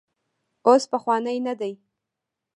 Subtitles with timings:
[0.67, 1.73] اوس پخوانی نه دی.